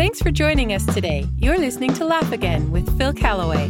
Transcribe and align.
Thanks 0.00 0.22
for 0.22 0.30
joining 0.30 0.72
us 0.72 0.86
today. 0.94 1.28
You're 1.36 1.58
listening 1.58 1.92
to 1.92 2.06
Laugh 2.06 2.32
Again 2.32 2.70
with 2.70 2.96
Phil 2.96 3.12
Callaway. 3.12 3.68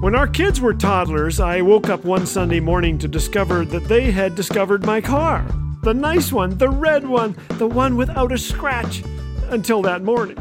When 0.00 0.14
our 0.14 0.28
kids 0.28 0.60
were 0.60 0.72
toddlers, 0.72 1.40
I 1.40 1.62
woke 1.62 1.88
up 1.88 2.04
one 2.04 2.26
Sunday 2.26 2.60
morning 2.60 2.96
to 2.98 3.08
discover 3.08 3.64
that 3.64 3.88
they 3.88 4.12
had 4.12 4.36
discovered 4.36 4.86
my 4.86 5.00
car. 5.00 5.44
The 5.82 5.92
nice 5.92 6.30
one, 6.30 6.58
the 6.58 6.68
red 6.68 7.04
one, 7.04 7.34
the 7.58 7.66
one 7.66 7.96
without 7.96 8.30
a 8.30 8.38
scratch. 8.38 9.02
Until 9.48 9.82
that 9.82 10.04
morning. 10.04 10.38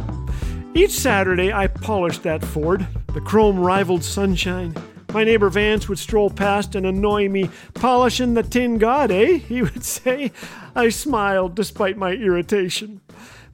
Each 0.75 0.91
Saturday, 0.91 1.51
I 1.51 1.65
polished 1.65 2.21
that 2.21 2.45
Ford. 2.45 2.87
The 3.15 3.21
chrome 3.21 3.57
rivaled 3.57 4.03
sunshine. 4.03 4.75
My 5.13 5.23
neighbor 5.23 5.49
Vance 5.49 5.89
would 5.89 5.97
stroll 5.97 6.29
past 6.29 6.75
and 6.75 6.85
annoy 6.85 7.27
me. 7.27 7.49
Polishing 7.73 8.35
the 8.35 8.43
tin 8.43 8.77
god, 8.77 9.09
eh? 9.09 9.37
He 9.37 9.63
would 9.63 9.83
say. 9.83 10.31
I 10.75 10.89
smiled 10.89 11.55
despite 11.55 11.97
my 11.97 12.11
irritation. 12.11 13.01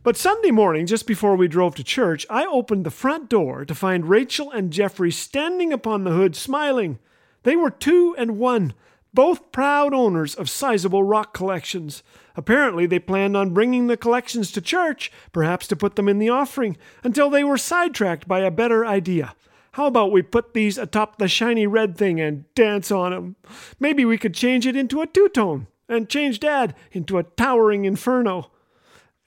But 0.08 0.16
Sunday 0.16 0.52
morning, 0.52 0.86
just 0.86 1.06
before 1.06 1.36
we 1.36 1.50
drove 1.50 1.75
to 1.75 1.84
church, 1.84 2.25
I 2.29 2.46
opened 2.46 2.86
the 2.86 2.89
front 2.89 3.28
door 3.28 3.65
to 3.65 3.75
find 3.75 4.07
Rachel 4.07 4.50
and 4.50 4.71
Jeffrey 4.71 5.11
standing 5.11 5.74
upon 5.74 6.06
the 6.06 6.11
hood, 6.11 6.34
smiling. 6.34 7.00
They 7.43 7.57
were 7.57 7.70
two 7.70 8.15
and 8.18 8.39
one, 8.39 8.74
both 9.14 9.51
proud 9.51 9.93
owners 9.93 10.34
of 10.34 10.50
sizable 10.50 11.04
rock 11.04 11.34
collections. 11.34 12.04
Apparently, 12.38 12.86
they 12.86 13.00
planned 13.00 13.36
on 13.36 13.54
bringing 13.54 13.88
the 13.88 13.98
collections 13.98 14.50
to 14.54 14.62
church, 14.62 15.12
perhaps 15.34 15.68
to 15.68 15.75
put 15.75 15.98
them 15.98 16.07
in 16.07 16.20
the 16.20 16.29
offering, 16.29 16.78
until 17.04 17.29
they 17.29 17.43
were 17.43 17.57
sidetracked 17.57 18.29
by 18.29 18.39
a 18.39 18.50
better 18.50 18.86
idea. 18.86 19.36
How 19.71 19.87
about 19.87 20.14
we 20.14 20.21
put 20.21 20.54
these 20.54 20.78
atop 20.78 21.18
the 21.18 21.28
shiny 21.28 21.68
red 21.68 21.98
thing 21.98 22.21
and 22.21 22.46
dance 22.56 22.92
on 22.93 23.12
'em? 23.12 23.36
Maybe 23.78 24.06
we 24.06 24.18
could 24.18 24.34
change 24.34 24.65
it 24.65 24.78
into 24.78 25.01
a 25.01 25.06
two 25.06 25.28
tone 25.28 25.68
and 25.89 26.07
change 26.07 26.39
Dad 26.39 26.76
into 26.93 27.18
a 27.18 27.24
towering 27.24 27.84
inferno. 27.84 28.51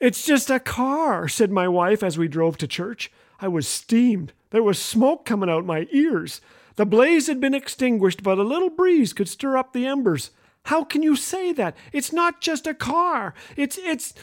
It's 0.01 0.25
just 0.25 0.51
a 0.51 0.59
car, 0.59 1.29
said 1.29 1.51
my 1.51 1.69
wife 1.69 2.03
as 2.03 2.19
we 2.19 2.27
drove 2.27 2.57
to 2.59 2.67
church. 2.67 3.13
I 3.41 3.49
was 3.49 3.69
steamed. 3.69 4.33
There 4.51 4.63
was 4.63 4.79
smoke 4.79 5.25
coming 5.25 5.51
out 5.51 5.65
my 5.65 5.87
ears. 5.93 6.41
The 6.77 6.87
blaze 6.87 7.27
had 7.27 7.41
been 7.41 7.55
extinguished, 7.55 8.23
but 8.23 8.39
a 8.39 8.43
little 8.43 8.71
breeze 8.71 9.13
could 9.13 9.29
stir 9.29 9.57
up 9.57 9.73
the 9.73 9.87
embers. 9.87 10.31
How 10.65 10.85
can 10.85 11.03
you 11.03 11.17
say 11.17 11.53
that? 11.53 11.77
It's 11.93 12.13
not 12.13 12.41
just 12.41 12.67
a 12.67 12.75
car. 12.75 13.35
It's 13.57 13.79
it's 13.79 14.15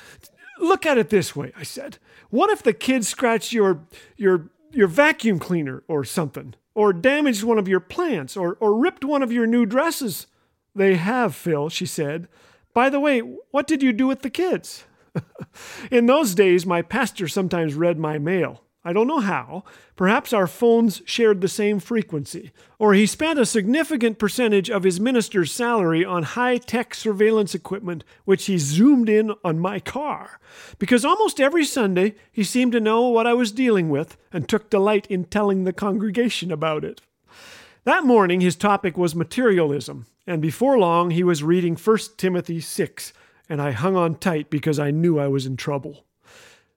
look 0.59 0.86
at 0.86 0.97
it 0.97 1.09
this 1.09 1.36
way, 1.36 1.52
I 1.56 1.64
said. 1.64 1.97
What 2.30 2.50
if 2.50 2.64
the 2.64 2.73
kid 2.73 3.06
scratched 3.06 3.53
your 3.53 3.81
your 4.17 4.50
your 4.72 4.88
vacuum 4.88 5.39
cleaner 5.39 5.84
or 5.88 6.03
something, 6.03 6.53
or 6.75 6.94
damaged 6.94 7.44
one 7.44 7.58
of 7.58 7.67
your 7.67 7.80
plants, 7.80 8.38
or, 8.38 8.58
or 8.59 8.78
ripped 8.78 9.03
one 9.03 9.23
of 9.23 9.31
your 9.31 9.47
new 9.47 9.66
dresses. 9.66 10.28
They 10.75 10.95
have, 10.95 11.34
Phil, 11.36 11.69
she 11.69 11.86
said. 11.86 12.28
By 12.73 12.89
the 12.89 13.00
way, 13.00 13.19
what 13.19 13.66
did 13.66 13.81
you 13.81 13.91
do 13.91 14.06
with 14.06 14.22
the 14.22 14.30
kids? 14.30 14.84
In 15.92 16.06
those 16.06 16.36
days, 16.36 16.66
my 16.66 16.82
pastor 16.82 17.28
sometimes 17.28 17.76
read 17.76 17.98
my 17.98 18.18
mail. 18.18 18.64
I 18.88 18.94
don't 18.94 19.08
know 19.08 19.20
how. 19.20 19.66
Perhaps 19.98 20.32
our 20.32 20.48
phones 20.48 21.02
shared 21.04 21.42
the 21.42 21.50
same 21.50 21.82
frequency. 21.82 22.54
Or 22.80 22.94
he 22.94 23.06
spent 23.06 23.38
a 23.38 23.46
significant 23.46 24.18
percentage 24.18 24.70
of 24.70 24.84
his 24.84 24.98
minister's 24.98 25.52
salary 25.52 26.06
on 26.06 26.24
high 26.24 26.58
tech 26.58 26.96
surveillance 26.96 27.54
equipment, 27.54 28.06
which 28.24 28.46
he 28.46 28.58
zoomed 28.58 29.09
in 29.09 29.34
on 29.44 29.59
my 29.59 29.82
car. 29.82 30.40
Because 30.80 31.04
almost 31.04 31.42
every 31.42 31.66
Sunday 31.66 32.16
he 32.31 32.46
seemed 32.46 32.72
to 32.72 32.80
know 32.80 33.09
what 33.09 33.28
I 33.28 33.34
was 33.34 33.52
dealing 33.52 33.90
with 33.90 34.16
and 34.31 34.48
took 34.48 34.70
delight 34.70 35.06
in 35.08 35.26
telling 35.26 35.66
the 35.66 35.74
congregation 35.74 36.50
about 36.50 36.86
it. 36.86 37.02
That 37.84 38.06
morning 38.06 38.40
his 38.40 38.56
topic 38.56 38.98
was 38.98 39.16
materialism, 39.16 40.06
and 40.26 40.42
before 40.42 40.80
long 40.80 41.12
he 41.12 41.24
was 41.24 41.44
reading 41.44 41.76
1 41.76 41.98
Timothy 42.16 42.62
6, 42.62 43.12
and 43.50 43.62
I 43.62 43.72
hung 43.72 43.95
on 43.95 44.16
tight 44.16 44.50
because 44.50 44.80
I 44.80 44.92
knew 44.92 45.20
I 45.20 45.28
was 45.28 45.45
in 45.45 45.58
trouble. 45.58 46.06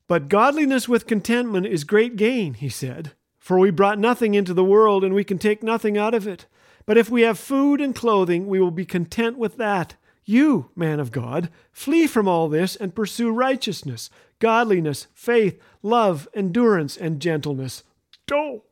But 0.07 0.29
godliness 0.29 0.89
with 0.89 1.07
contentment 1.07 1.67
is 1.67 1.85
great 1.85 2.17
gain, 2.17 2.55
he 2.55 2.69
said. 2.69 3.13
For 3.39 3.59
we 3.59 3.71
brought 3.71 3.99
nothing 3.99 4.35
into 4.35 4.55
the 4.55 4.65
world, 4.65 5.05
and 5.05 5.15
we 5.15 5.25
can 5.25 5.39
take 5.39 5.63
nothing 5.63 5.97
out 5.97 6.15
of 6.15 6.27
it. 6.27 6.47
But 6.87 6.99
if 6.99 7.11
we 7.11 7.23
have 7.23 7.39
food 7.39 7.81
and 7.81 7.95
clothing, 7.95 8.47
we 8.47 8.61
will 8.61 8.71
be 8.71 8.85
content 8.85 9.39
with 9.39 9.57
that. 9.57 9.95
You, 10.25 10.71
man 10.77 11.01
of 11.01 11.13
God, 11.13 11.51
flee 11.73 12.07
from 12.07 12.29
all 12.29 12.49
this 12.49 12.77
and 12.77 12.95
pursue 12.95 13.31
righteousness, 13.31 14.11
godliness, 14.39 15.07
faith, 15.15 15.61
love, 15.83 16.29
endurance, 16.35 16.97
and 16.97 17.21
gentleness. 17.21 17.83
Oh! 18.31 18.65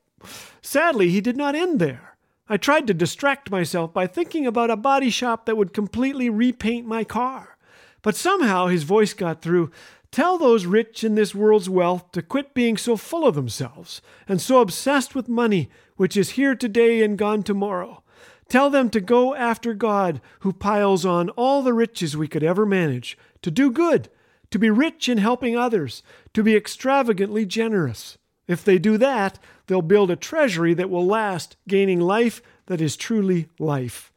Sadly, 0.62 1.10
he 1.10 1.20
did 1.20 1.36
not 1.36 1.54
end 1.54 1.80
there. 1.80 2.16
I 2.48 2.56
tried 2.56 2.86
to 2.86 2.94
distract 2.94 3.50
myself 3.50 3.92
by 3.92 4.06
thinking 4.06 4.46
about 4.46 4.70
a 4.70 4.76
body 4.76 5.10
shop 5.10 5.46
that 5.46 5.56
would 5.56 5.74
completely 5.74 6.30
repaint 6.30 6.86
my 6.86 7.04
car. 7.04 7.57
But 8.02 8.16
somehow 8.16 8.66
his 8.66 8.84
voice 8.84 9.14
got 9.14 9.42
through. 9.42 9.70
Tell 10.10 10.38
those 10.38 10.66
rich 10.66 11.04
in 11.04 11.14
this 11.14 11.34
world's 11.34 11.68
wealth 11.68 12.12
to 12.12 12.22
quit 12.22 12.54
being 12.54 12.76
so 12.76 12.96
full 12.96 13.26
of 13.26 13.34
themselves 13.34 14.00
and 14.26 14.40
so 14.40 14.60
obsessed 14.60 15.14
with 15.14 15.28
money, 15.28 15.68
which 15.96 16.16
is 16.16 16.30
here 16.30 16.54
today 16.54 17.02
and 17.02 17.18
gone 17.18 17.42
tomorrow. 17.42 18.02
Tell 18.48 18.70
them 18.70 18.88
to 18.90 19.00
go 19.00 19.34
after 19.34 19.74
God, 19.74 20.22
who 20.40 20.54
piles 20.54 21.04
on 21.04 21.28
all 21.30 21.62
the 21.62 21.74
riches 21.74 22.16
we 22.16 22.28
could 22.28 22.42
ever 22.42 22.64
manage, 22.64 23.18
to 23.42 23.50
do 23.50 23.70
good, 23.70 24.08
to 24.50 24.58
be 24.58 24.70
rich 24.70 25.08
in 25.08 25.18
helping 25.18 25.54
others, 25.54 26.02
to 26.32 26.42
be 26.42 26.56
extravagantly 26.56 27.44
generous. 27.44 28.16
If 28.46 28.64
they 28.64 28.78
do 28.78 28.96
that, 28.96 29.38
they'll 29.66 29.82
build 29.82 30.10
a 30.10 30.16
treasury 30.16 30.72
that 30.74 30.88
will 30.88 31.04
last, 31.04 31.56
gaining 31.68 32.00
life 32.00 32.40
that 32.66 32.80
is 32.80 32.96
truly 32.96 33.48
life. 33.58 34.10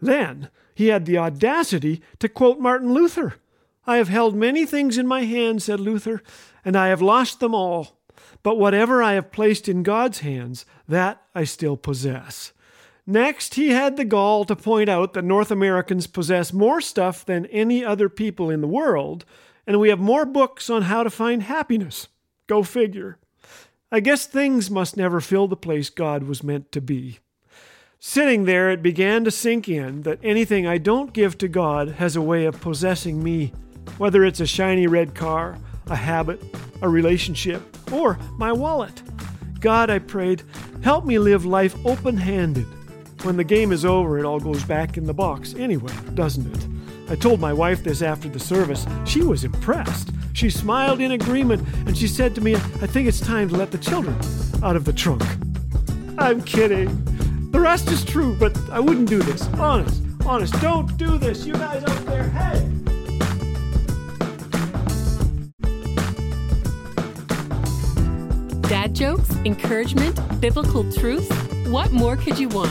Then 0.00 0.50
he 0.78 0.86
had 0.86 1.06
the 1.06 1.18
audacity 1.18 2.00
to 2.20 2.28
quote 2.28 2.60
Martin 2.60 2.94
Luther. 2.94 3.34
I 3.84 3.96
have 3.96 4.06
held 4.06 4.36
many 4.36 4.64
things 4.64 4.96
in 4.96 5.08
my 5.08 5.24
hand, 5.24 5.60
said 5.60 5.80
Luther, 5.80 6.22
and 6.64 6.76
I 6.76 6.86
have 6.86 7.02
lost 7.02 7.40
them 7.40 7.52
all. 7.52 7.98
But 8.44 8.60
whatever 8.60 9.02
I 9.02 9.14
have 9.14 9.32
placed 9.32 9.68
in 9.68 9.82
God's 9.82 10.20
hands, 10.20 10.64
that 10.86 11.20
I 11.34 11.42
still 11.42 11.76
possess. 11.76 12.52
Next, 13.08 13.54
he 13.56 13.70
had 13.70 13.96
the 13.96 14.04
gall 14.04 14.44
to 14.44 14.54
point 14.54 14.88
out 14.88 15.14
that 15.14 15.24
North 15.24 15.50
Americans 15.50 16.06
possess 16.06 16.52
more 16.52 16.80
stuff 16.80 17.26
than 17.26 17.46
any 17.46 17.84
other 17.84 18.08
people 18.08 18.48
in 18.48 18.60
the 18.60 18.68
world, 18.68 19.24
and 19.66 19.80
we 19.80 19.88
have 19.88 19.98
more 19.98 20.24
books 20.24 20.70
on 20.70 20.82
how 20.82 21.02
to 21.02 21.10
find 21.10 21.42
happiness. 21.42 22.06
Go 22.46 22.62
figure. 22.62 23.18
I 23.90 23.98
guess 23.98 24.26
things 24.26 24.70
must 24.70 24.96
never 24.96 25.20
fill 25.20 25.48
the 25.48 25.56
place 25.56 25.90
God 25.90 26.22
was 26.22 26.44
meant 26.44 26.70
to 26.70 26.80
be. 26.80 27.18
Sitting 28.00 28.44
there, 28.44 28.70
it 28.70 28.80
began 28.80 29.24
to 29.24 29.30
sink 29.30 29.68
in 29.68 30.02
that 30.02 30.20
anything 30.22 30.68
I 30.68 30.78
don't 30.78 31.12
give 31.12 31.36
to 31.38 31.48
God 31.48 31.88
has 31.88 32.14
a 32.14 32.22
way 32.22 32.44
of 32.44 32.60
possessing 32.60 33.24
me 33.24 33.52
whether 33.96 34.24
it's 34.24 34.38
a 34.38 34.46
shiny 34.46 34.86
red 34.86 35.16
car, 35.16 35.58
a 35.88 35.96
habit, 35.96 36.40
a 36.80 36.88
relationship, 36.88 37.60
or 37.92 38.16
my 38.36 38.52
wallet. 38.52 39.02
God, 39.58 39.90
I 39.90 39.98
prayed, 39.98 40.44
help 40.84 41.06
me 41.06 41.18
live 41.18 41.44
life 41.44 41.74
open 41.84 42.16
handed. 42.16 42.66
When 43.24 43.36
the 43.36 43.42
game 43.42 43.72
is 43.72 43.84
over, 43.84 44.16
it 44.16 44.24
all 44.24 44.38
goes 44.38 44.62
back 44.62 44.96
in 44.96 45.02
the 45.02 45.12
box 45.12 45.54
anyway, 45.54 45.92
doesn't 46.14 46.54
it? 46.56 47.10
I 47.10 47.16
told 47.16 47.40
my 47.40 47.52
wife 47.52 47.82
this 47.82 48.00
after 48.00 48.28
the 48.28 48.38
service. 48.38 48.86
She 49.06 49.22
was 49.22 49.42
impressed. 49.42 50.10
She 50.34 50.50
smiled 50.50 51.00
in 51.00 51.10
agreement 51.10 51.66
and 51.84 51.98
she 51.98 52.06
said 52.06 52.36
to 52.36 52.40
me, 52.40 52.54
I 52.54 52.86
think 52.86 53.08
it's 53.08 53.18
time 53.18 53.48
to 53.48 53.56
let 53.56 53.72
the 53.72 53.78
children 53.78 54.16
out 54.62 54.76
of 54.76 54.84
the 54.84 54.92
trunk. 54.92 55.24
I'm 56.16 56.42
kidding. 56.42 57.17
The 57.50 57.60
rest 57.60 57.90
is 57.90 58.04
true, 58.04 58.36
but 58.38 58.56
I 58.70 58.78
wouldn't 58.78 59.08
do 59.08 59.20
this. 59.20 59.46
Honest, 59.54 60.02
honest, 60.26 60.60
don't 60.60 60.94
do 60.98 61.16
this. 61.16 61.46
You 61.46 61.54
guys 61.54 61.82
out 61.82 62.06
there, 62.06 62.28
hey! 62.28 62.68
Dad 68.68 68.94
jokes, 68.94 69.30
encouragement, 69.46 70.40
biblical 70.40 70.90
truth? 70.92 71.28
What 71.68 71.90
more 71.90 72.16
could 72.16 72.38
you 72.38 72.48
want? 72.48 72.70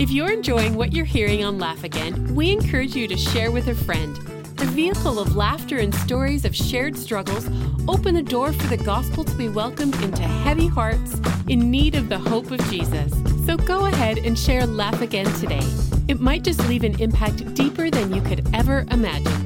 If 0.00 0.10
you're 0.10 0.32
enjoying 0.32 0.74
what 0.74 0.92
you're 0.92 1.04
hearing 1.04 1.44
on 1.44 1.58
Laugh 1.58 1.84
Again, 1.84 2.34
we 2.34 2.50
encourage 2.50 2.96
you 2.96 3.06
to 3.06 3.16
share 3.16 3.52
with 3.52 3.68
a 3.68 3.74
friend. 3.74 4.16
The 4.56 4.66
vehicle 4.66 5.20
of 5.20 5.36
laughter 5.36 5.78
and 5.78 5.94
stories 5.94 6.44
of 6.44 6.56
shared 6.56 6.96
struggles 6.96 7.46
open 7.86 8.14
the 8.14 8.22
door 8.22 8.52
for 8.52 8.66
the 8.66 8.82
gospel 8.82 9.24
to 9.24 9.34
be 9.36 9.48
welcomed 9.48 9.94
into 10.02 10.22
heavy 10.22 10.66
hearts 10.66 11.20
in 11.48 11.70
need 11.70 11.94
of 11.94 12.08
the 12.08 12.18
hope 12.18 12.50
of 12.50 12.60
Jesus. 12.68 13.12
So 13.50 13.56
go 13.56 13.86
ahead 13.86 14.18
and 14.18 14.38
share 14.38 14.64
Laugh 14.64 15.02
Again 15.02 15.26
today. 15.40 15.66
It 16.06 16.20
might 16.20 16.44
just 16.44 16.64
leave 16.68 16.84
an 16.84 17.00
impact 17.00 17.52
deeper 17.54 17.90
than 17.90 18.14
you 18.14 18.22
could 18.22 18.48
ever 18.54 18.86
imagine. 18.92 19.44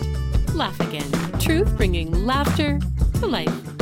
Laugh 0.55 0.79
Again. 0.81 1.11
Truth 1.41 1.75
bringing 1.79 2.27
laughter 2.27 2.79
to 3.21 3.27
life. 3.27 3.74